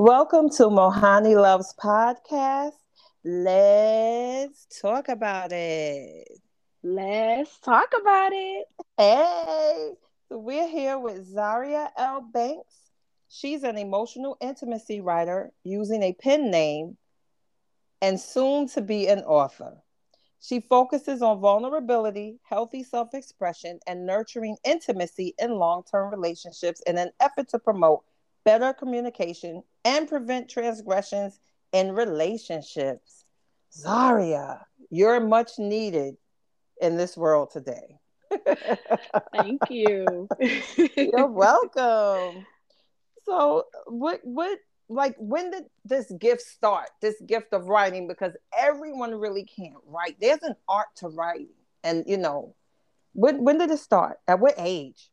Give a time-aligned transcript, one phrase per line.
[0.00, 2.70] Welcome to Mohanni Loves Podcast.
[3.24, 6.38] Let's talk about it.
[6.84, 8.66] Let's talk about it.
[8.96, 9.90] Hey,
[10.28, 12.20] so we're here with Zariah L.
[12.32, 12.76] Banks.
[13.28, 16.96] She's an emotional intimacy writer using a pen name
[18.00, 19.78] and soon to be an author.
[20.40, 26.98] She focuses on vulnerability, healthy self expression, and nurturing intimacy in long term relationships in
[26.98, 28.04] an effort to promote
[28.44, 31.40] better communication and prevent transgressions
[31.72, 33.24] in relationships.
[33.74, 36.16] Zariah, you're much needed
[36.82, 37.98] in this world today.
[39.32, 40.28] Thank you.
[40.96, 42.44] you're welcome.
[43.24, 44.58] So, what what
[44.90, 50.16] like when did this gift start this gift of writing because everyone really can't write
[50.18, 51.52] there's an art to writing
[51.84, 52.54] and you know
[53.12, 55.10] when, when did it start at what age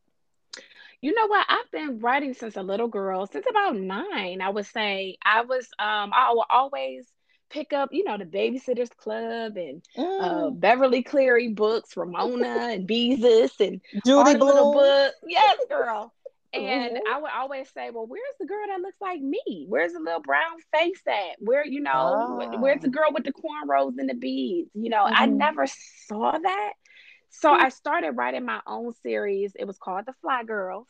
[1.06, 4.66] you know what i've been writing since a little girl since about nine i would
[4.66, 7.06] say i was um i would always
[7.52, 10.48] pick up you know the babysitters club and uh, mm.
[10.48, 16.12] uh, beverly cleary books ramona and beezus and Judy little books yes girl
[16.54, 17.14] and mm-hmm.
[17.14, 19.66] I would always say, well, where's the girl that looks like me?
[19.68, 21.36] Where's the little brown face at?
[21.40, 22.60] Where, you know, oh.
[22.60, 22.92] where's the ah.
[22.92, 24.70] girl with the cornrows and the beads?
[24.74, 25.16] You know, mm-hmm.
[25.18, 25.66] I never
[26.08, 26.74] saw that.
[27.30, 27.66] So mm-hmm.
[27.66, 29.52] I started writing my own series.
[29.60, 30.88] It was called The Fly Girls.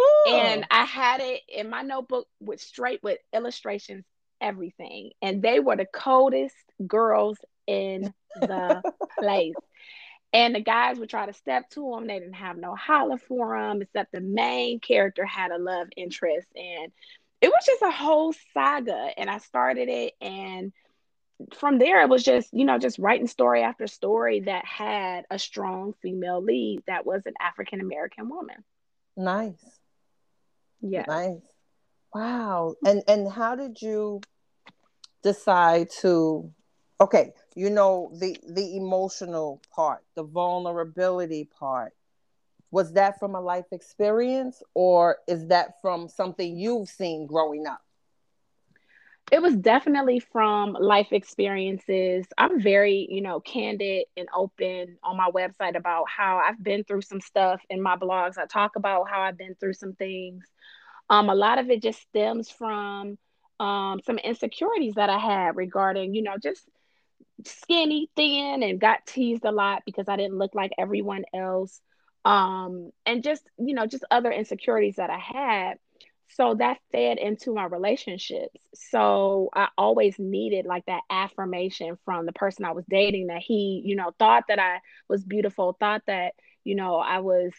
[0.00, 0.32] Ooh.
[0.32, 4.04] And I had it in my notebook with straight with illustrations,
[4.40, 5.10] everything.
[5.20, 8.82] And they were the coldest girls in the
[9.18, 9.54] place.
[10.32, 12.06] And the guys would try to step to them.
[12.06, 16.48] They didn't have no holler for them, except the main character had a love interest.
[16.56, 16.90] And
[17.42, 19.10] it was just a whole saga.
[19.16, 20.14] And I started it.
[20.22, 20.72] And
[21.54, 25.38] from there, it was just, you know, just writing story after story that had a
[25.38, 28.64] strong female lead that was an African American woman.
[29.16, 29.81] Nice.
[30.82, 31.04] Yeah.
[31.08, 31.40] Nice.
[32.14, 32.74] Wow.
[32.84, 34.20] And and how did you
[35.22, 36.52] decide to
[37.00, 41.94] okay, you know the the emotional part the vulnerability part
[42.70, 47.82] was that from a life experience or is that from something you've seen growing up
[49.32, 55.30] it was definitely from life experiences i'm very you know candid and open on my
[55.30, 59.22] website about how i've been through some stuff in my blogs i talk about how
[59.22, 60.44] i've been through some things
[61.10, 63.18] um, a lot of it just stems from
[63.60, 66.68] um, some insecurities that i had regarding you know just
[67.46, 71.80] skinny, thin, and got teased a lot because I didn't look like everyone else.
[72.24, 75.78] Um, and just, you know, just other insecurities that I had.
[76.28, 78.58] So that fed into my relationships.
[78.74, 83.82] So I always needed like that affirmation from the person I was dating that he,
[83.84, 86.32] you know, thought that I was beautiful, thought that,
[86.64, 87.52] you know, I was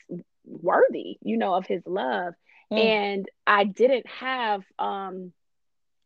[0.46, 2.34] worthy, you know, of his love.
[2.72, 2.80] Mm.
[2.80, 5.34] And I didn't have um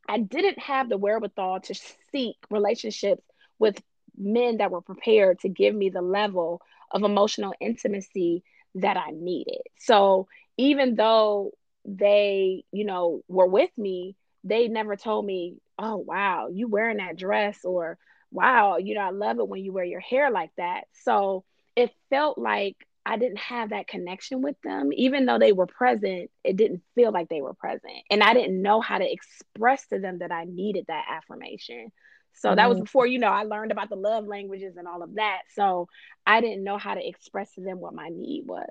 [0.10, 1.76] I didn't have the wherewithal to
[2.12, 3.24] seek relationships
[3.60, 3.82] with
[4.18, 8.44] men that were prepared to give me the level of emotional intimacy
[8.76, 9.62] that I needed.
[9.80, 11.52] So even though
[11.88, 17.18] they, you know, were with me, they never told me, "Oh, wow, you wearing that
[17.18, 17.98] dress," or
[18.32, 21.92] "Wow, you know, I love it when you wear your hair like that." So it
[22.10, 22.76] felt like
[23.06, 24.92] I didn't have that connection with them.
[24.94, 27.94] Even though they were present, it didn't feel like they were present.
[28.12, 31.94] And I didn't know how to express to them that I needed that affirmation.
[32.34, 32.84] So that was mm-hmm.
[32.84, 35.44] before, you know, I learned about the love languages and all of that.
[35.56, 35.88] So
[36.26, 38.70] I didn't know how to express to them what my need was.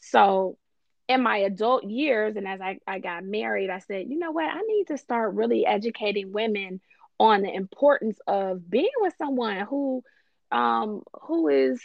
[0.00, 0.56] So
[1.08, 4.50] in my adult years, and as I, I got married, I said, you know what,
[4.50, 6.80] I need to start really educating women
[7.18, 10.02] on the importance of being with someone who
[10.52, 11.80] um who is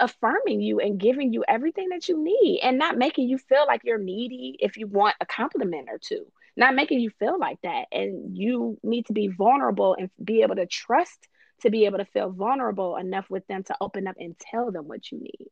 [0.00, 3.82] affirming you and giving you everything that you need and not making you feel like
[3.84, 6.24] you're needy if you want a compliment or two
[6.56, 7.86] not making you feel like that.
[7.92, 11.28] And you need to be vulnerable and be able to trust
[11.62, 14.88] to be able to feel vulnerable enough with them to open up and tell them
[14.88, 15.48] what you need.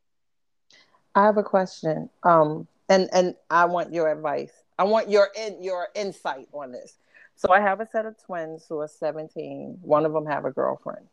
[1.14, 2.10] I have a question.
[2.22, 4.52] Um, and and I want your advice.
[4.78, 6.98] I want your in your insight on this.
[7.36, 9.78] So I have a set of twins who are 17.
[9.80, 11.06] One of them have a girlfriend.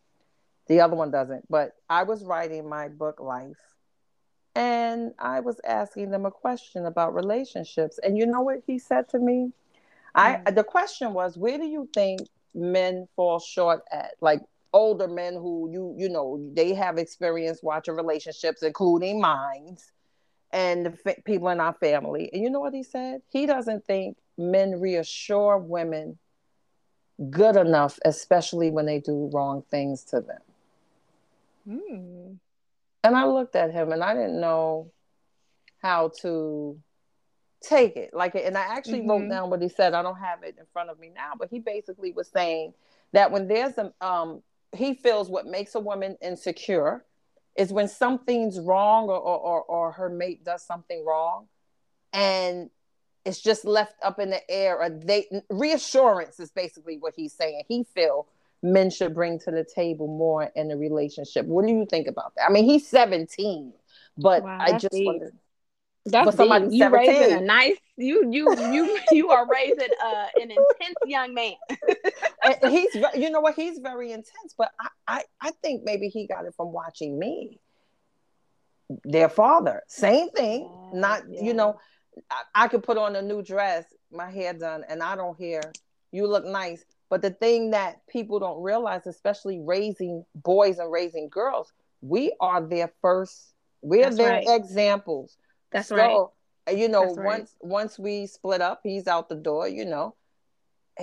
[0.68, 1.50] The other one doesn't.
[1.50, 3.62] But I was writing my book Life
[4.56, 8.00] and I was asking them a question about relationships.
[8.04, 9.54] And you know what he said to me?
[10.16, 10.56] I mm.
[10.56, 12.22] the question was, where do you think
[12.54, 14.16] men fall short at?
[14.20, 14.42] Like
[14.74, 19.78] older men who you you know they have experience watching relationships, including mine,
[20.52, 22.30] and the f- people in our family.
[22.32, 23.22] And you know what he said?
[23.30, 26.18] He doesn't think men reassure women
[27.30, 30.42] good enough, especially when they do wrong things to them.
[31.68, 32.38] Mm.
[33.04, 34.92] And I looked at him and I didn't know
[35.82, 36.78] how to
[37.62, 38.14] take it.
[38.14, 39.10] Like, and I actually mm-hmm.
[39.10, 39.94] wrote down what he said.
[39.94, 42.74] I don't have it in front of me now, but he basically was saying
[43.14, 44.42] that when there's a, um,
[44.76, 47.04] he feels what makes a woman insecure
[47.57, 51.48] is when something's wrong or, or, or her mate does something wrong
[52.13, 52.69] and
[53.25, 57.63] it's just left up in the air or they reassurance is basically what he's saying.
[57.68, 58.27] He feel
[58.63, 61.45] men should bring to the table more in a relationship.
[61.45, 62.50] What do you think about that?
[62.50, 63.74] I mean he's 17
[64.18, 64.94] but wow, i just.
[66.12, 66.71] That's deep.
[66.71, 71.54] you raising a nice you you you you are raising uh, an intense young man.
[72.69, 76.45] he's you know what he's very intense, but I, I I think maybe he got
[76.45, 77.59] it from watching me.
[79.04, 80.69] Their father, same thing.
[80.94, 81.44] Yeah, not yeah.
[81.44, 81.80] you know,
[82.31, 85.62] I, I could put on a new dress, my hair done, and I don't hear
[86.12, 86.86] you look nice.
[87.09, 91.71] But the thing that people don't realize, especially raising boys and raising girls,
[92.01, 93.54] we are their first.
[93.81, 94.48] We're That's their right.
[94.48, 95.38] examples
[95.72, 96.75] that's so, right.
[96.75, 97.69] You know, That's once right.
[97.69, 99.68] once we split up, he's out the door.
[99.68, 100.16] You know,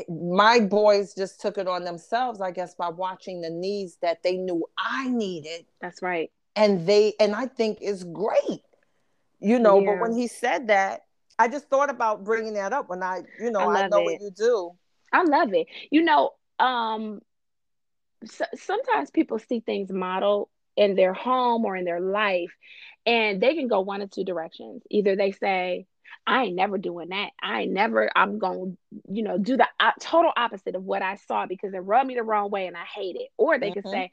[0.08, 4.36] my boys just took it on themselves, I guess, by watching the needs that they
[4.36, 5.64] knew I needed.
[5.80, 6.30] That's right.
[6.56, 8.62] And they and I think is great.
[9.40, 9.92] You know, yeah.
[9.92, 11.02] but when he said that,
[11.38, 14.04] I just thought about bringing that up when I, you know, I, I know it.
[14.04, 14.72] what you do.
[15.12, 15.66] I love it.
[15.90, 17.20] You know, um,
[18.24, 22.52] so, sometimes people see things modeled in their home or in their life
[23.06, 24.82] and they can go one of two directions.
[24.90, 25.86] Either they say,
[26.26, 27.30] I ain't never doing that.
[27.42, 31.02] I ain't never, I'm going to, you know, do the uh, total opposite of what
[31.02, 33.28] I saw because it rubbed me the wrong way and I hate it.
[33.36, 33.80] Or they mm-hmm.
[33.80, 34.10] can say,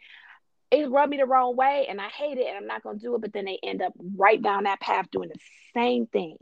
[0.72, 3.02] it rubbed me the wrong way and I hate it and I'm not going to
[3.02, 3.22] do it.
[3.22, 5.40] But then they end up right down that path doing the
[5.74, 6.38] same thing.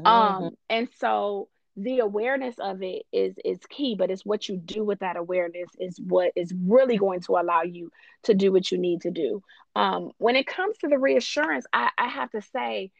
[0.00, 0.06] Mm-hmm.
[0.06, 4.84] Um, and so the awareness of it is is key but it's what you do
[4.84, 7.90] with that awareness is what is really going to allow you
[8.22, 9.42] to do what you need to do
[9.74, 12.92] um, when it comes to the reassurance I, I have to say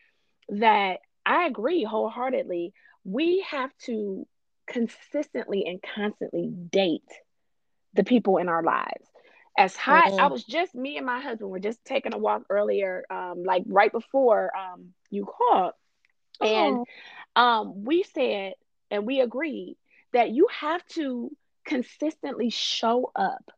[0.48, 2.72] that i agree wholeheartedly
[3.04, 4.26] we have to
[4.66, 7.02] consistently and constantly date
[7.92, 9.06] the people in our lives
[9.56, 10.20] as high mm-hmm.
[10.20, 13.62] i was just me and my husband were just taking a walk earlier um, like
[13.66, 15.74] right before um, you called
[16.40, 16.84] and
[17.36, 17.40] oh.
[17.40, 18.54] um, we said
[18.94, 19.76] and we agreed
[20.12, 21.30] that you have to
[21.66, 23.50] consistently show up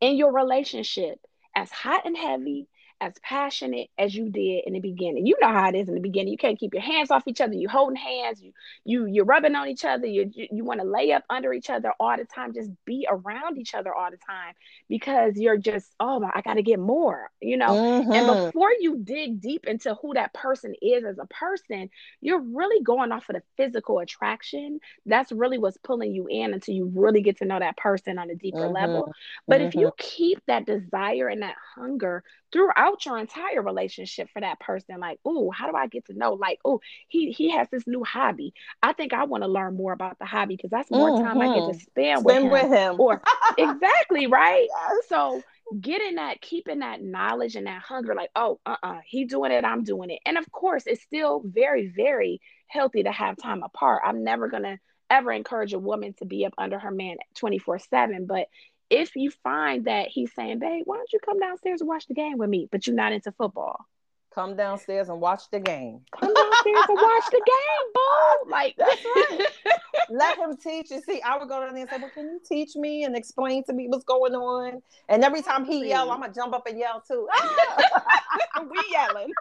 [0.00, 1.18] in your relationship
[1.54, 2.66] as hot and heavy
[3.00, 5.26] as passionate as you did in the beginning.
[5.26, 6.32] You know how it is in the beginning.
[6.32, 7.54] You can't keep your hands off each other.
[7.54, 8.42] You holding hands.
[8.42, 8.52] You
[8.84, 10.06] you you're rubbing on each other.
[10.06, 12.54] You you, you want to lay up under each other all the time.
[12.54, 14.54] Just be around each other all the time
[14.88, 17.30] because you're just oh my, I got to get more.
[17.40, 17.68] You know.
[17.68, 18.12] Mm-hmm.
[18.12, 21.90] And before you dig deep into who that person is as a person,
[22.20, 24.80] you're really going off of the physical attraction.
[25.06, 28.30] That's really what's pulling you in until you really get to know that person on
[28.30, 28.74] a deeper mm-hmm.
[28.74, 29.12] level.
[29.46, 29.68] But mm-hmm.
[29.68, 34.98] if you keep that desire and that hunger throughout your entire relationship for that person
[35.00, 38.02] like oh how do i get to know like oh he he has this new
[38.04, 38.52] hobby
[38.82, 41.24] i think i want to learn more about the hobby because that's more mm-hmm.
[41.24, 41.78] time i get to mm-hmm.
[41.78, 42.50] spend, with, him.
[42.50, 43.22] with him or
[43.58, 44.68] exactly right
[45.08, 45.42] so
[45.80, 49.84] getting that keeping that knowledge and that hunger like oh uh-uh he doing it i'm
[49.84, 54.24] doing it and of course it's still very very healthy to have time apart i'm
[54.24, 54.78] never gonna
[55.10, 58.46] ever encourage a woman to be up under her man 24 7 but
[58.90, 62.14] if you find that he's saying, babe, why don't you come downstairs and watch the
[62.14, 62.68] game with me?
[62.70, 63.86] But you're not into football.
[64.34, 66.00] Come downstairs and watch the game.
[66.12, 68.50] Come downstairs and watch the game, boo.
[68.50, 69.46] Like that's right.
[70.10, 71.00] Let him teach you.
[71.02, 73.64] See, I would go down there and say, Well, can you teach me and explain
[73.64, 74.80] to me what's going on?
[75.08, 77.28] And every time he yell, I'm gonna jump up and yell too.
[77.32, 78.60] Ah!
[78.70, 79.32] we yelling.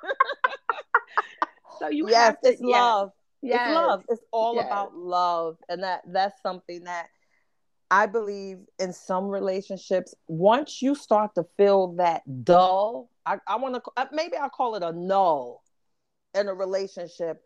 [1.79, 2.71] so you yes, have to, it's yes.
[2.71, 3.11] love.
[3.41, 3.67] Yes.
[3.67, 4.03] It's love.
[4.09, 4.65] It's all yes.
[4.65, 5.57] about love.
[5.69, 7.07] And that that's something that
[7.89, 13.75] I believe in some relationships, once you start to feel that dull, I, I want
[13.75, 15.63] to uh, maybe I'll call it a null
[16.35, 17.41] in a relationship,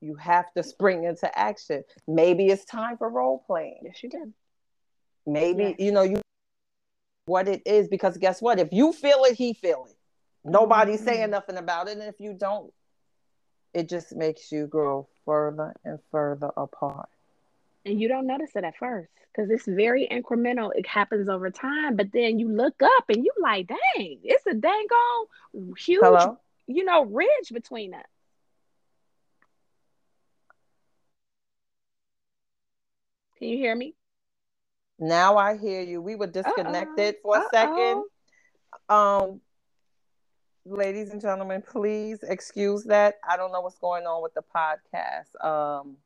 [0.00, 1.82] you have to spring into action.
[2.06, 3.80] Maybe it's time for role playing.
[3.82, 4.32] Yes, you did.
[5.26, 6.20] Maybe, you know, you
[7.24, 8.60] what it is because guess what?
[8.60, 9.96] If you feel it, he feel it.
[10.44, 11.08] Nobody's mm-hmm.
[11.08, 11.98] saying nothing about it.
[11.98, 12.72] And if you don't,
[13.74, 17.08] it just makes you grow further and further apart
[17.86, 20.70] and you don't notice it at first because it's very incremental.
[20.74, 24.54] It happens over time, but then you look up and you like, dang, it's a
[24.54, 25.26] dang on
[25.78, 26.38] huge, Hello?
[26.66, 28.02] you know, ridge between us.
[33.38, 33.94] Can you hear me?
[34.98, 36.02] Now I hear you.
[36.02, 37.22] We were disconnected Uh-oh.
[37.22, 37.48] for a Uh-oh.
[37.52, 38.04] second.
[38.88, 39.40] Um,
[40.64, 43.16] ladies and gentlemen, please excuse that.
[43.28, 45.44] I don't know what's going on with the podcast.
[45.44, 45.98] Um,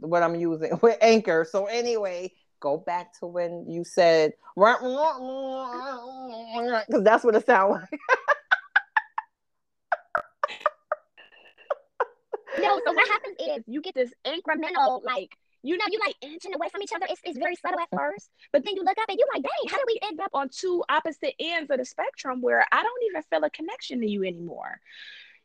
[0.00, 1.46] what I'm using with Anchor.
[1.50, 4.78] So anyway, go back to when you said because
[7.02, 7.88] that's what it sounds like.
[12.60, 16.54] no, so what happens is you get this incremental, like, you know, you like inching
[16.54, 17.06] away from each other.
[17.08, 19.70] It's, it's very subtle at first, but then you look up and you're like, dang,
[19.70, 23.02] how did we end up on two opposite ends of the spectrum where I don't
[23.10, 24.80] even feel a connection to you anymore?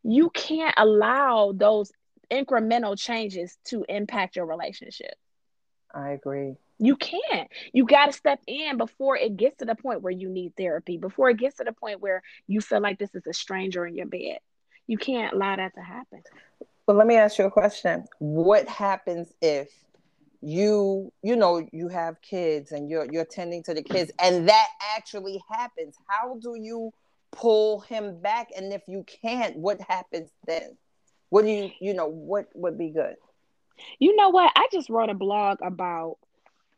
[0.03, 1.91] You can't allow those
[2.33, 5.13] incremental changes to impact your relationship.
[5.93, 6.55] I agree.
[6.79, 7.49] You can't.
[7.71, 10.97] You got to step in before it gets to the point where you need therapy,
[10.97, 13.95] before it gets to the point where you feel like this is a stranger in
[13.95, 14.39] your bed.
[14.87, 16.23] You can't allow that to happen.
[16.87, 18.05] Well, let me ask you a question.
[18.19, 19.69] What happens if
[20.43, 24.67] you you know you have kids and you're you're tending to the kids and that
[24.93, 26.91] actually happens how do you
[27.31, 30.77] pull him back and if you can't what happens then
[31.33, 33.15] what do you you know what would be good
[33.97, 36.17] you know what i just wrote a blog about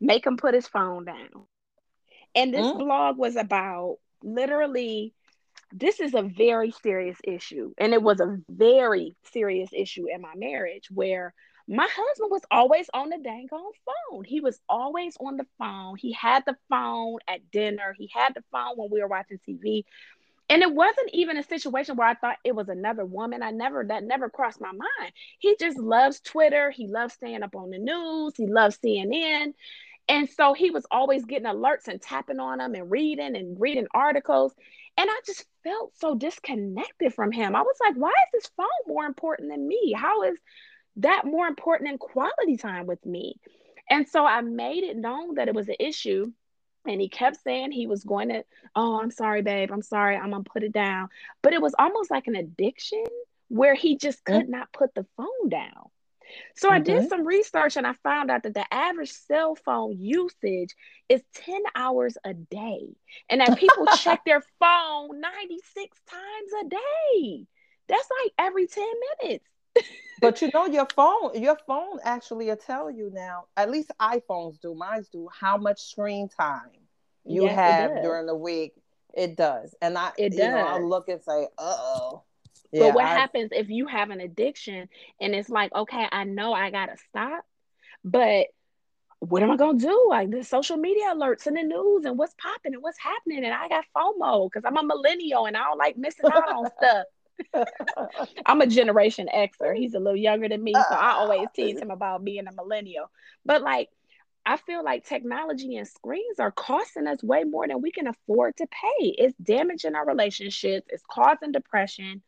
[0.00, 1.44] make him put his phone down
[2.34, 2.78] and this mm.
[2.78, 5.12] blog was about literally
[5.74, 10.32] this is a very serious issue and it was a very serious issue in my
[10.34, 11.34] marriage where
[11.68, 14.24] my husband was always on the dang on phone.
[14.24, 15.96] He was always on the phone.
[15.96, 17.94] He had the phone at dinner.
[17.98, 19.84] He had the phone when we were watching TV.
[20.48, 23.42] And it wasn't even a situation where I thought it was another woman.
[23.42, 25.12] I never, that never crossed my mind.
[25.38, 26.70] He just loves Twitter.
[26.70, 28.34] He loves staying up on the news.
[28.36, 29.54] He loves CNN.
[30.08, 33.88] And so he was always getting alerts and tapping on them and reading and reading
[33.92, 34.52] articles.
[34.96, 37.56] And I just felt so disconnected from him.
[37.56, 39.94] I was like, why is this phone more important than me?
[39.96, 40.36] How is
[40.96, 43.38] that more important than quality time with me.
[43.88, 46.32] And so I made it known that it was an issue.
[46.88, 49.70] And he kept saying he was going to, oh, I'm sorry, babe.
[49.72, 50.16] I'm sorry.
[50.16, 51.08] I'm to put it down.
[51.42, 53.04] But it was almost like an addiction
[53.48, 54.52] where he just could mm-hmm.
[54.52, 55.90] not put the phone down.
[56.56, 56.74] So mm-hmm.
[56.74, 57.08] I did mm-hmm.
[57.08, 60.74] some research and I found out that the average cell phone usage
[61.08, 62.96] is 10 hours a day.
[63.28, 67.46] And that people check their phone 96 times a day.
[67.88, 68.84] That's like every 10
[69.22, 69.44] minutes
[70.20, 74.60] but you know your phone your phone actually will tell you now at least iphones
[74.60, 76.70] do mine do how much screen time
[77.24, 78.72] you yes, have during the week
[79.14, 80.38] it does and i it does.
[80.38, 82.22] Know, i look and say uh-oh
[82.72, 84.88] yeah, but what I, happens if you have an addiction
[85.20, 87.44] and it's like okay i know i gotta stop
[88.04, 88.46] but
[89.20, 90.06] what am I gonna do?
[90.08, 93.54] Like the social media alerts and the news and what's popping and what's happening, and
[93.54, 97.06] I got FOMO because I'm a millennial and I don't like missing out on stuff.
[98.46, 99.76] I'm a generation Xer.
[99.76, 103.10] He's a little younger than me, so I always tease him about being a millennial.
[103.44, 103.88] But like
[104.46, 108.56] I feel like technology and screens are costing us way more than we can afford
[108.58, 109.06] to pay.
[109.18, 112.22] It's damaging our relationships, it's causing depression.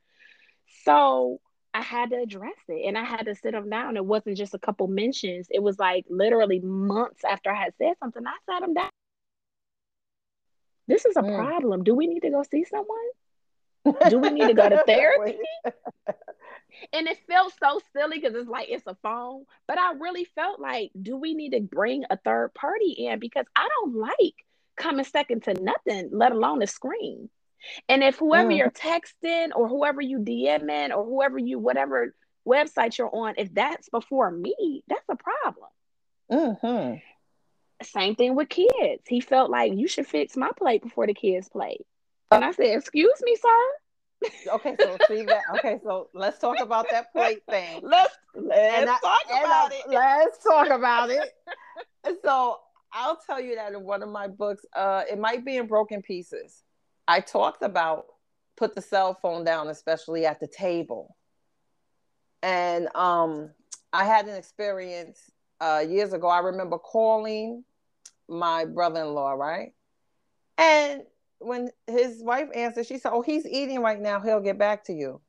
[0.85, 1.41] So
[1.73, 3.97] I had to address it and I had to sit him down.
[3.97, 7.95] It wasn't just a couple mentions, it was like literally months after I had said
[8.01, 8.25] something.
[8.27, 8.91] I sat him down.
[10.89, 11.37] This is a mm.
[11.37, 11.85] problem.
[11.85, 12.97] Do we need to go see someone?
[14.09, 15.39] Do we need to go to therapy?
[16.93, 19.45] and it felt so silly because it's like it's a phone.
[19.67, 23.19] But I really felt like, do we need to bring a third party in?
[23.19, 24.35] Because I don't like
[24.77, 27.29] coming second to nothing, let alone a screen.
[27.89, 28.59] And if whoever mm.
[28.59, 32.15] you're texting or whoever you DMing or whoever you whatever
[32.47, 35.69] website you're on, if that's before me, that's a problem.
[36.31, 36.97] Mm-hmm.
[37.83, 39.03] Same thing with kids.
[39.07, 41.79] He felt like you should fix my plate before the kids play.
[42.31, 45.43] And I said, "Excuse me, sir." okay, so see that.
[45.57, 47.81] Okay, so let's talk about that plate thing.
[47.85, 49.83] Let's let's I, talk about I, it.
[49.89, 51.35] Let's talk about it.
[52.25, 52.59] so
[52.93, 56.03] I'll tell you that in one of my books, uh, it might be in broken
[56.03, 56.63] pieces.
[57.07, 58.07] I talked about
[58.57, 61.17] put the cell phone down, especially at the table.
[62.43, 63.51] And um,
[63.93, 65.31] I had an experience
[65.61, 66.29] uh, years ago.
[66.29, 67.65] I remember calling
[68.29, 69.73] my brother-in-law, right?
[70.59, 71.03] And
[71.41, 74.21] when his wife answered, she said, "Oh, he's eating right now.
[74.21, 75.21] He'll get back to you."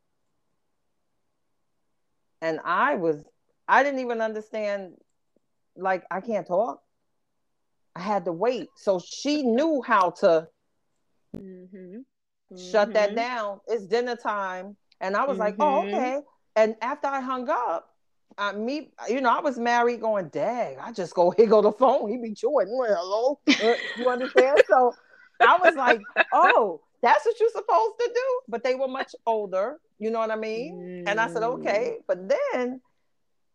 [2.41, 3.23] And I was,
[3.67, 4.93] I didn't even understand.
[5.75, 6.81] Like I can't talk.
[7.95, 8.69] I had to wait.
[8.75, 10.47] So she knew how to
[11.35, 11.99] mm-hmm.
[12.57, 12.93] shut mm-hmm.
[12.93, 13.59] that down.
[13.67, 15.41] It's dinner time, and I was mm-hmm.
[15.41, 15.95] like, "Oh, mm-hmm.
[15.95, 16.19] okay."
[16.55, 17.87] And after I hung up,
[18.37, 21.71] I me, you know, I was married, going, "Dang, I just go here, go the
[21.71, 22.09] phone.
[22.09, 22.67] He be chewing.
[22.67, 24.93] Hello, uh, you understand?" so
[25.39, 26.01] I was like,
[26.33, 28.39] oh, that's what you're supposed to do.
[28.47, 31.03] But they were much older, you know what I mean?
[31.05, 31.09] Mm.
[31.09, 31.97] And I said, okay.
[31.97, 32.03] Mm.
[32.07, 32.81] But then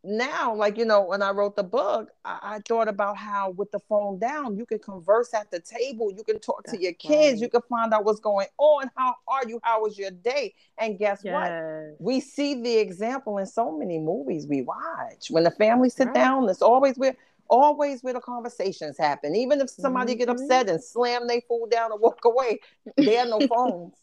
[0.06, 3.70] now, like, you know, when I wrote the book, I, I, thought about how with
[3.70, 6.92] the phone down, you can converse at the table, you can talk that's to your
[6.92, 7.40] kids, right.
[7.40, 8.90] you can find out what's going on.
[8.96, 9.60] How are you?
[9.62, 10.52] How was your day?
[10.76, 11.32] And guess yes.
[11.32, 11.96] what?
[12.00, 15.30] We see the example in so many movies we watch.
[15.30, 16.14] When the family sit right.
[16.14, 17.16] down, it's always with
[17.54, 19.34] always where the conversations happen.
[19.36, 20.20] Even if somebody mm-hmm.
[20.20, 22.60] get upset and slam their food down and walk away,
[22.96, 23.94] there are no phones.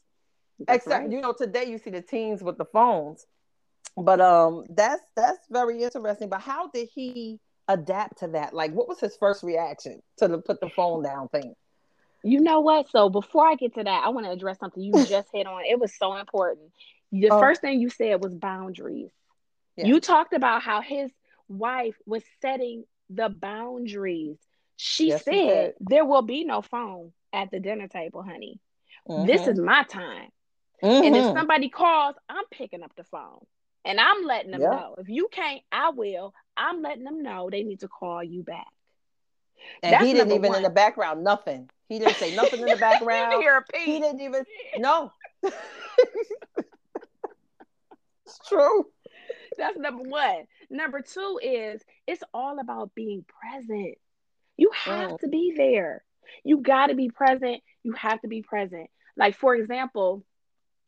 [0.67, 1.11] Except, right.
[1.11, 3.25] you know, today you see the teens with the phones.
[3.97, 6.29] but um, that's that's very interesting.
[6.29, 8.53] But how did he adapt to that?
[8.53, 11.55] Like, what was his first reaction to the put the phone down thing?
[12.23, 12.89] You know what?
[12.89, 15.63] So before I get to that, I want to address something you just hit on.
[15.65, 16.71] It was so important.
[17.11, 17.39] The oh.
[17.39, 19.11] first thing you said was boundaries.
[19.75, 19.87] Yeah.
[19.87, 21.11] You talked about how his
[21.47, 24.37] wife was setting the boundaries.
[24.77, 28.59] She yes, said there will be no phone at the dinner table, honey.
[29.07, 29.27] Mm-hmm.
[29.27, 30.29] This is my time.
[30.83, 31.03] Mm-hmm.
[31.05, 31.37] And if mm-hmm.
[31.37, 33.45] somebody calls, I'm picking up the phone
[33.85, 34.71] and I'm letting them yep.
[34.71, 34.95] know.
[34.97, 36.33] If you can't, I will.
[36.57, 38.67] I'm letting them know they need to call you back.
[39.83, 40.57] And That's he didn't even one.
[40.57, 41.69] in the background, nothing.
[41.87, 43.31] He didn't say nothing in the background.
[43.31, 44.45] didn't hear He didn't even
[44.77, 45.11] no.
[45.43, 45.53] it's
[48.47, 48.85] true.
[49.57, 50.45] That's number one.
[50.69, 53.95] Number two is it's all about being present.
[54.57, 55.19] You have mm.
[55.19, 56.03] to be there.
[56.43, 57.61] You got to be present.
[57.83, 58.89] You have to be present.
[59.17, 60.23] Like, for example,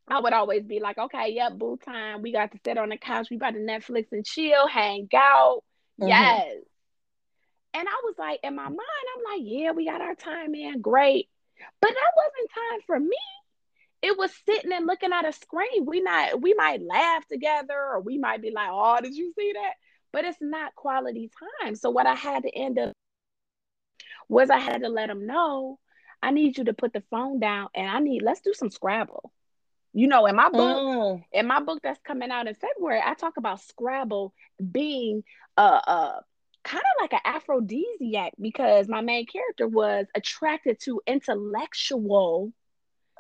[0.07, 2.21] I would always be like, okay, yep, boo time.
[2.21, 3.27] We got to sit on the couch.
[3.29, 5.63] We about to Netflix and chill, hang out.
[5.99, 6.09] Mm-hmm.
[6.09, 6.55] Yes.
[7.73, 10.81] And I was like, in my mind, I'm like, yeah, we got our time in.
[10.81, 11.29] Great.
[11.81, 13.17] But that wasn't time for me.
[14.03, 15.85] It was sitting and looking at a screen.
[15.85, 19.53] We not we might laugh together or we might be like, oh, did you see
[19.53, 19.73] that?
[20.11, 21.31] But it's not quality
[21.63, 21.75] time.
[21.75, 22.93] So what I had to end up
[24.29, 25.79] was I had to let them know
[26.21, 29.31] I need you to put the phone down and I need let's do some Scrabble.
[29.95, 31.23] You know, in my book, mm.
[31.31, 34.33] in my book that's coming out in February, I talk about Scrabble
[34.71, 35.23] being
[35.55, 36.23] a, a
[36.63, 42.51] kind of like an aphrodisiac because my main character was attracted to intellectual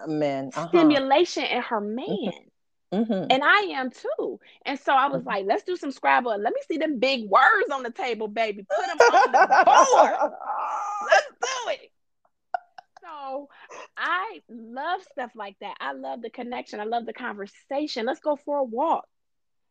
[0.07, 0.67] men uh-huh.
[0.69, 2.07] stimulation in her man.
[2.07, 2.95] Mm-hmm.
[2.95, 3.27] mm-hmm.
[3.29, 4.39] And I am too.
[4.65, 5.29] And so I was mm-hmm.
[5.29, 6.37] like, let's do some Scrabble.
[6.37, 8.65] Let me see them big words on the table, baby.
[8.69, 10.31] Put them on the board.
[11.11, 11.91] Let's do it.
[13.01, 13.49] So
[13.97, 15.75] I love stuff like that.
[15.79, 16.79] I love the connection.
[16.79, 18.05] I love the conversation.
[18.05, 19.05] Let's go for a walk.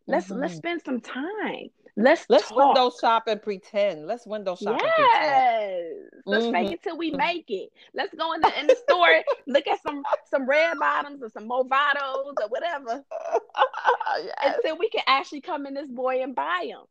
[0.06, 0.40] Let's mm-hmm.
[0.40, 1.70] let's spend some time.
[1.96, 2.56] Let's let's talk.
[2.56, 4.06] window shop and pretend.
[4.06, 4.80] Let's window shop.
[4.80, 5.82] Yes.
[6.24, 6.52] Let's mm-hmm.
[6.52, 7.70] make it till we make it.
[7.92, 11.48] Let's go in the in the store, look at some some red bottoms or some
[11.48, 13.04] Movados or whatever,
[14.24, 14.56] yes.
[14.56, 16.84] until we can actually come in this boy and buy them.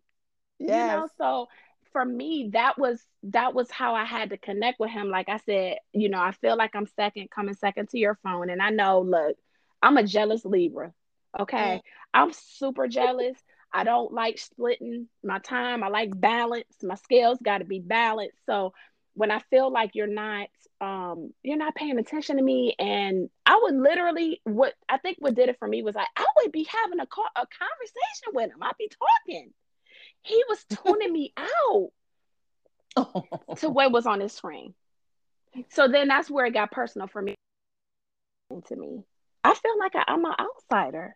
[0.60, 0.70] Yes.
[0.70, 1.48] You know, so
[1.92, 5.10] for me, that was that was how I had to connect with him.
[5.10, 8.52] Like I said, you know, I feel like I'm second, coming second to your phone,
[8.52, 9.36] and I know, look,
[9.82, 10.94] I'm a jealous Libra.
[11.40, 11.82] Okay, mm.
[12.14, 13.38] I'm super jealous.
[13.74, 15.84] I don't like splitting my time.
[15.84, 16.76] I like balance.
[16.84, 18.38] My scales got to be balanced.
[18.46, 18.74] So
[19.14, 20.48] when I feel like you're not
[20.80, 25.36] um you're not paying attention to me and I would literally what I think what
[25.36, 28.52] did it for me was like I would be having a call, a conversation with
[28.52, 28.64] him.
[28.64, 29.52] I'd be talking.
[30.24, 31.92] He was tuning me out
[33.58, 34.74] to what was on his screen.
[35.70, 37.36] So then that's where it got personal for me
[38.68, 39.04] to me.
[39.44, 41.16] I feel like I, I'm an outsider.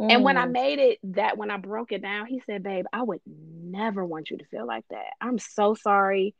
[0.00, 0.12] Mm.
[0.12, 0.52] And when I mm.
[0.52, 4.30] made it that when I broke it down, he said, Babe, I would never want
[4.30, 5.10] you to feel like that.
[5.20, 6.34] I'm so sorry.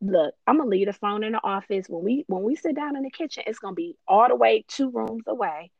[0.00, 1.86] Look, I'm gonna leave the phone in the office.
[1.88, 4.64] When we when we sit down in the kitchen, it's gonna be all the way
[4.68, 5.70] two rooms away.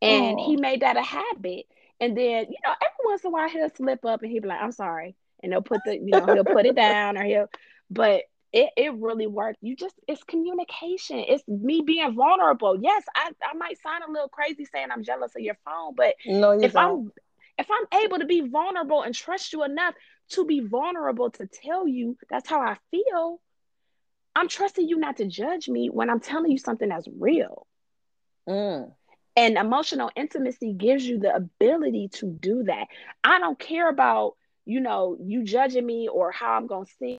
[0.00, 0.46] And oh.
[0.46, 1.66] he made that a habit.
[2.00, 4.48] And then, you know, every once in a while he'll slip up and he'll be
[4.48, 5.14] like, I'm sorry.
[5.42, 7.48] And they'll put the, you know, he'll put it down or he'll
[7.92, 9.58] but it, it really worked.
[9.62, 11.18] You just it's communication.
[11.26, 12.78] It's me being vulnerable.
[12.80, 16.14] Yes, I, I might sound a little crazy saying I'm jealous of your phone, but
[16.26, 16.82] no, if don't.
[16.82, 17.12] I'm
[17.58, 19.94] if I'm able to be vulnerable and trust you enough
[20.30, 23.40] to be vulnerable to tell you that's how I feel,
[24.34, 27.66] I'm trusting you not to judge me when I'm telling you something that's real.
[28.48, 28.92] Mm.
[29.36, 32.86] And emotional intimacy gives you the ability to do that.
[33.24, 34.34] I don't care about,
[34.66, 37.18] you know, you judging me or how I'm going to see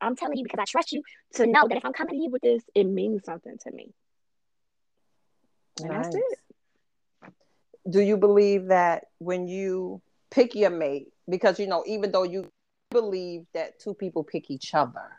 [0.00, 1.02] I'm telling you because I trust you
[1.34, 3.92] to know that if I'm coming to you with this, it means something to me.
[5.80, 6.04] And nice.
[6.04, 7.32] that's it.
[7.88, 12.48] Do you believe that when you pick your mate, because you know, even though you
[12.90, 15.16] believe that two people pick each other,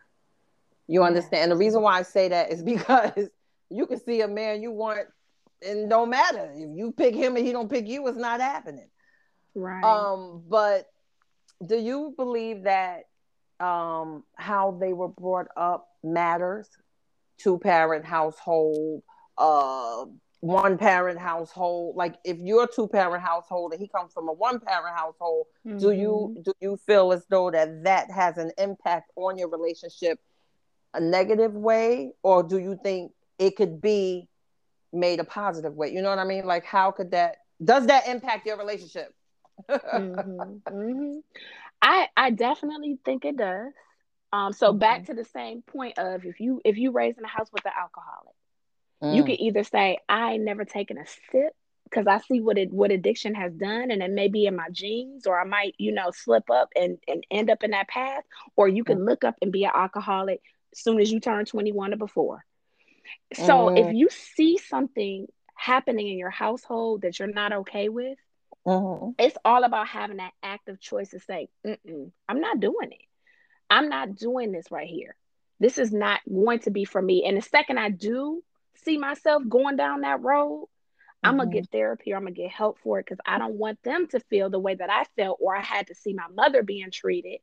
[0.87, 1.43] you understand?
[1.43, 3.29] And the reason why I say that is because
[3.69, 5.07] you can see a man you want,
[5.65, 8.89] and no matter if you pick him and he don't pick you, it's not happening.
[9.55, 9.83] Right.
[9.83, 10.87] Um, but
[11.65, 13.03] do you believe that
[13.61, 16.67] um, how they were brought up matters.
[17.37, 19.01] Two parent household,
[19.37, 20.05] uh,
[20.41, 21.95] one parent household.
[21.95, 25.47] Like if you're a two parent household and he comes from a one parent household,
[25.65, 25.77] mm-hmm.
[25.77, 26.41] do you mm-hmm.
[26.41, 30.19] do you feel as though that that has an impact on your relationship,
[30.93, 34.27] a negative way, or do you think it could be
[34.93, 35.91] made a positive way?
[35.91, 36.45] You know what I mean?
[36.45, 39.13] Like how could that does that impact your relationship?
[39.69, 40.41] mm-hmm.
[40.67, 41.19] Mm-hmm.
[41.81, 43.73] I I definitely think it does.
[44.33, 47.27] Um, so back to the same point of if you if you raise in a
[47.27, 48.35] house with an alcoholic,
[49.03, 49.15] mm.
[49.15, 52.91] you can either say I never taken a sip because I see what it what
[52.91, 56.11] addiction has done, and it may be in my genes, or I might, you know,
[56.11, 58.23] slip up and and end up in that path,
[58.55, 60.41] or you can look up and be an alcoholic
[60.71, 62.45] as soon as you turn 21 or before.
[63.33, 63.79] So mm.
[63.79, 68.17] if you see something happening in your household that you're not okay with,
[68.65, 69.11] mm-hmm.
[69.17, 73.05] it's all about having that active choice to say, I'm not doing it.
[73.69, 75.15] I'm not doing this right here.
[75.59, 77.25] This is not going to be for me.
[77.25, 78.43] And the second I do
[78.83, 80.67] see myself going down that road,
[81.23, 83.81] I'm gonna get therapy or I'm gonna get help for it because I don't want
[83.83, 86.63] them to feel the way that I felt or I had to see my mother
[86.63, 87.39] being treated.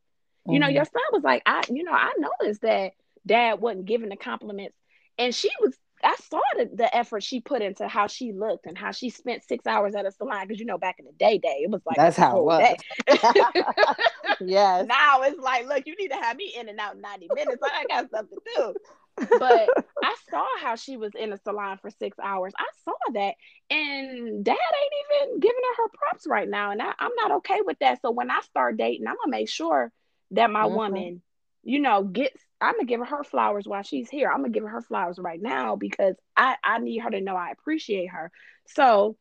[0.47, 0.53] Mm-hmm.
[0.53, 2.93] You know, your son was like, I, you know, I noticed that
[3.25, 4.77] dad wasn't giving the compliments.
[5.17, 8.77] And she was, I saw the, the effort she put into how she looked and
[8.77, 10.49] how she spent six hours at a salon.
[10.49, 12.77] Cause you know, back in the day, day, it was like, that's how it was.
[14.41, 14.87] yes.
[14.87, 17.63] Now it's like, look, you need to have me in and out in 90 minutes.
[17.63, 18.75] I got stuff to do
[19.27, 19.69] but
[20.03, 22.53] I saw how she was in a salon for six hours.
[22.59, 23.35] I saw that,
[23.71, 27.61] and dad ain't even giving her her props right now, and I, am not okay
[27.65, 28.01] with that.
[28.03, 29.93] So when I start dating, I'm gonna make sure
[30.33, 30.75] that my mm-hmm.
[30.75, 31.23] woman,
[31.63, 32.43] you know, gets.
[32.61, 34.31] I'm gonna give her flowers while she's here.
[34.31, 37.51] I'm gonna give her flowers right now because I I need her to know I
[37.51, 38.31] appreciate her.
[38.67, 39.17] So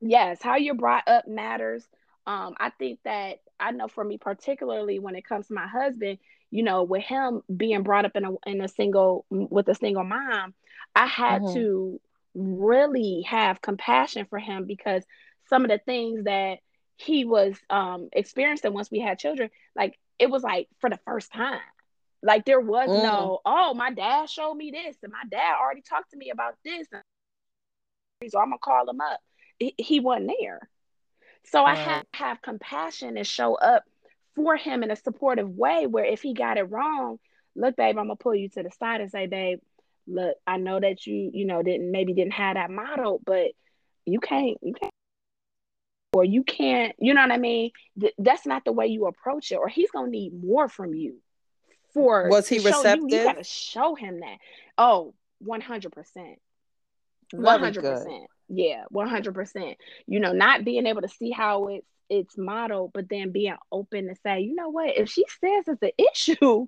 [0.00, 1.84] yes, how you're brought up matters.
[2.26, 6.18] Um, I think that I know for me particularly when it comes to my husband,
[6.50, 10.04] you know, with him being brought up in a in a single with a single
[10.04, 10.54] mom,
[10.94, 11.54] I had mm-hmm.
[11.54, 12.00] to
[12.34, 15.02] really have compassion for him because
[15.48, 16.58] some of the things that
[16.96, 21.32] he was um experiencing once we had children, like it was like for the first
[21.32, 21.60] time.
[22.22, 23.02] Like there was mm.
[23.02, 26.54] no, oh, my dad showed me this, and my dad already talked to me about
[26.64, 26.88] this,
[28.28, 29.20] so I'm gonna call him up.
[29.58, 30.68] He, he wasn't there,
[31.44, 31.64] so.
[31.64, 33.84] I had to have compassion and show up
[34.34, 37.18] for him in a supportive way where if he got it wrong,
[37.54, 39.60] look, babe, I'm gonna pull you to the side and say, babe,
[40.06, 43.48] look, I know that you, you know, didn't maybe didn't have that model, but
[44.06, 44.92] you can't, you can't,
[46.14, 47.70] or you can't, you know what I mean?
[48.00, 51.20] Th- that's not the way you approach it, or he's gonna need more from you.
[51.98, 53.10] For was he receptive?
[53.10, 54.38] You, you gotta show him that.
[54.76, 56.38] Oh, 100 percent.
[57.32, 58.24] 100 percent.
[58.48, 59.76] Yeah, 100 percent.
[60.06, 64.08] You know, not being able to see how it's its model, but then being open
[64.08, 66.66] to say, you know what, if she says it's an issue,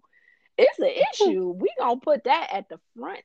[0.59, 1.51] it's an issue.
[1.51, 3.21] We gonna put that at the front.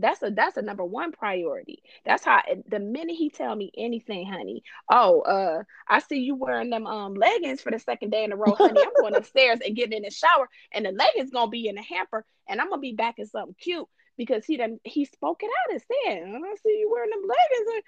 [0.00, 1.82] That's a that's a number one priority.
[2.04, 4.62] That's how the minute he tell me anything, honey.
[4.90, 8.36] Oh, uh, I see you wearing them um leggings for the second day in a
[8.36, 8.80] row, honey.
[8.80, 11.82] I'm going upstairs and getting in the shower, and the leggings gonna be in the
[11.82, 15.50] hamper, and I'm gonna be back in something cute because he done he spoke it
[15.50, 17.84] out and said, I see you wearing them leggings.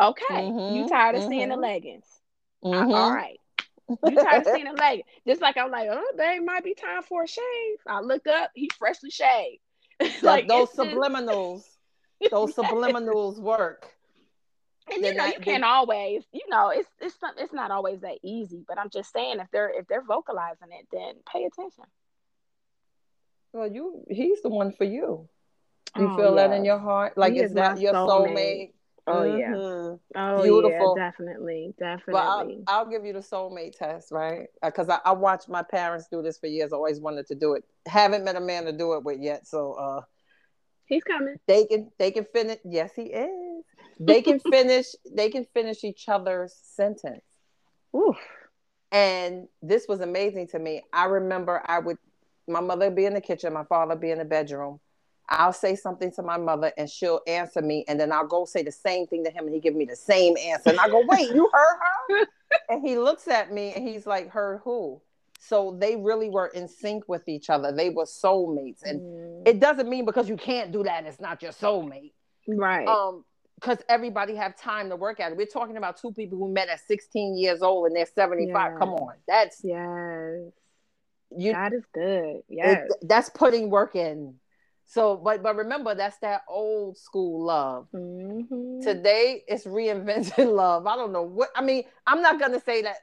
[0.00, 1.30] Okay, mm-hmm, you tired of mm-hmm.
[1.30, 1.62] seeing the mm-hmm.
[1.62, 2.06] leggings?
[2.64, 2.94] Mm-hmm.
[2.94, 3.38] I, all right.
[3.88, 5.06] You tired of seeing the leggings?
[5.26, 7.78] Just like I'm like, oh, babe, might be time for a shave.
[7.86, 9.60] I look up, he freshly shaved.
[10.22, 11.64] like those subliminals,
[12.30, 13.88] those subliminals work.
[14.92, 18.18] And you know, you can't always, you know, it's it's not it's not always that
[18.22, 18.64] easy.
[18.66, 21.84] But I'm just saying, if they're if they're vocalizing it, then pay attention.
[23.52, 25.28] Well, you he's the one for you.
[25.96, 28.34] You oh, feel that in your heart, like he is that your soulmate?
[28.34, 28.72] soulmate?
[29.06, 29.38] Oh mm-hmm.
[29.38, 30.32] yeah.
[30.36, 30.94] Oh Beautiful.
[30.96, 32.12] yeah, definitely, definitely.
[32.12, 34.46] But I'll, I'll, give you the soulmate test, right?
[34.62, 36.72] Because uh, I, I watched my parents do this for years.
[36.72, 37.64] I always wanted to do it.
[37.86, 39.46] Haven't met a man to do it with yet.
[39.46, 40.00] So uh
[40.86, 41.36] he's coming.
[41.48, 42.58] They can they can finish.
[42.64, 43.64] Yes, he is.
[43.98, 44.86] They can finish.
[45.10, 47.24] they can finish each other's sentence.
[47.96, 48.18] Oof.
[48.92, 50.82] And this was amazing to me.
[50.92, 51.98] I remember I would
[52.46, 54.78] my mother be in the kitchen, my father be in the bedroom
[55.32, 58.62] I'll say something to my mother and she'll answer me, and then I'll go say
[58.62, 60.70] the same thing to him, and he give me the same answer.
[60.70, 62.26] And I go, "Wait, you heard her?"
[62.68, 65.00] and he looks at me and he's like, "Heard who?"
[65.40, 67.72] So they really were in sync with each other.
[67.72, 69.48] They were soulmates, and mm.
[69.48, 72.12] it doesn't mean because you can't do that, it's not your soulmate,
[72.46, 72.86] right?
[72.86, 73.24] Um,
[73.56, 75.38] because everybody have time to work at it.
[75.38, 78.48] We're talking about two people who met at 16 years old and they're 75.
[78.52, 78.78] Yes.
[78.78, 80.52] Come on, that's yes.
[81.36, 82.42] You, that is good.
[82.48, 84.34] Yes, it, that's putting work in.
[84.92, 87.88] So, but but remember, that's that old school love.
[87.94, 88.82] Mm-hmm.
[88.82, 90.86] Today, it's reinvented love.
[90.86, 91.84] I don't know what I mean.
[92.06, 92.96] I'm not gonna say that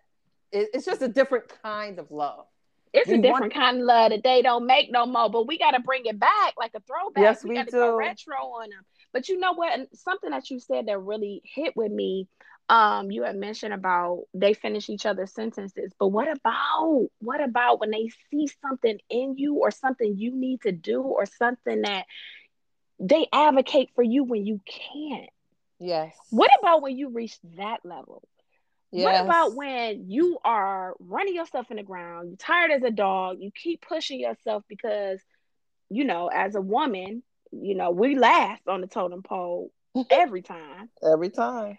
[0.51, 2.45] it, it's just a different kind of love.
[2.93, 3.53] It's you a different want...
[3.55, 6.19] kind of love that they don't make no more, but we got to bring it
[6.19, 7.23] back like a throwback.
[7.23, 7.97] Yes, we, we do.
[7.97, 8.85] retro on them.
[9.11, 9.87] But you know what?
[9.95, 12.27] Something that you said that really hit with me
[12.69, 17.79] um you had mentioned about they finish each other's sentences but what about what about
[17.79, 22.05] when they see something in you or something you need to do or something that
[22.99, 25.29] they advocate for you when you can't?
[25.79, 26.15] Yes.
[26.29, 28.21] what about when you reach that level?
[28.91, 29.05] Yes.
[29.05, 33.37] what about when you are running yourself in the ground you're tired as a dog
[33.39, 35.21] you keep pushing yourself because
[35.89, 39.71] you know as a woman you know we last on the totem pole
[40.09, 40.89] every time.
[41.03, 41.77] Every time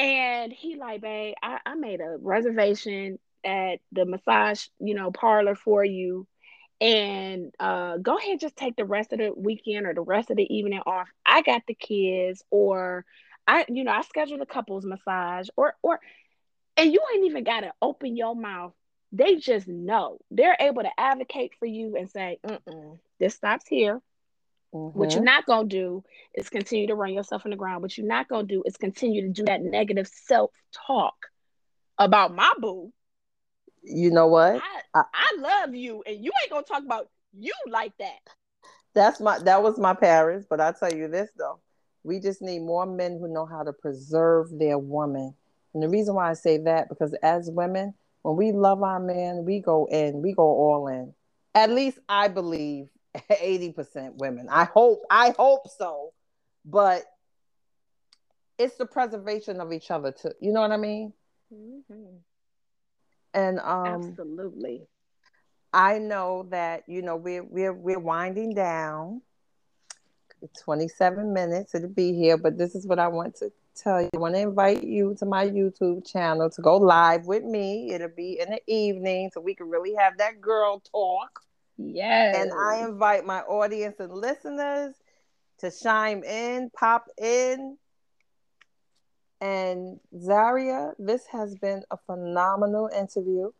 [0.00, 5.54] And he like, babe, I, I made a reservation at the massage, you know, parlor
[5.54, 6.26] for you.
[6.80, 10.38] And uh, go ahead, just take the rest of the weekend or the rest of
[10.38, 11.08] the evening off.
[11.26, 13.04] I got the kids, or
[13.46, 16.00] I, you know, I scheduled a couples massage, or or,
[16.76, 18.74] and you ain't even got to open your mouth.
[19.12, 24.00] They just know they're able to advocate for you and say, Mm-mm, "This stops here.
[24.74, 24.98] Mm-hmm.
[24.98, 26.04] What you're not gonna do
[26.34, 27.82] is continue to run yourself in the ground.
[27.82, 30.50] What you're not gonna do is continue to do that negative self
[30.86, 31.14] talk
[31.98, 32.92] about my boo.
[33.82, 34.62] You know what?
[34.62, 38.18] I, I, I love you, and you ain't gonna talk about you like that.
[38.94, 41.60] That's my that was my parents, but I tell you this though,
[42.02, 45.34] we just need more men who know how to preserve their woman.
[45.74, 49.44] And the reason why I say that because as women, when we love our man,
[49.44, 51.14] we go in, we go all in.
[51.54, 54.48] At least I believe 80% women.
[54.48, 56.12] I hope, I hope so.
[56.64, 57.04] But
[58.60, 60.32] it's the preservation of each other too.
[60.40, 61.12] You know what I mean?
[61.52, 62.16] Mm-hmm.
[63.32, 64.86] And um absolutely.
[65.72, 69.22] I know that, you know, we're we're we're winding down.
[70.64, 74.08] 27 minutes it'll be here, but this is what I want to tell you.
[74.14, 77.92] I want to invite you to my YouTube channel to go live with me.
[77.92, 81.42] It'll be in the evening so we can really have that girl talk.
[81.80, 82.36] Yes.
[82.36, 84.94] And I invite my audience and listeners
[85.58, 87.76] to chime in, pop in.
[89.40, 93.50] And Zariah, this has been a phenomenal interview.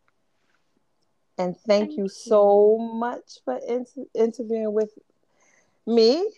[1.38, 4.90] And thank, thank you, you, so much for inter- interviewing with
[5.86, 6.30] me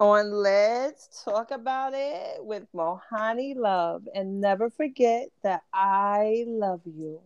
[0.00, 4.08] on Let's Talk About It with Mohanni Love.
[4.12, 7.20] And never forget that I love you.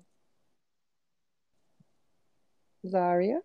[2.85, 3.41] Zariah?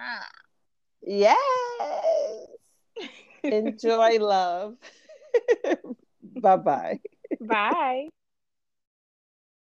[1.07, 2.49] Yes.
[3.45, 4.75] Enjoy love.
[6.23, 7.01] Bye-bye.
[7.41, 8.09] Bye.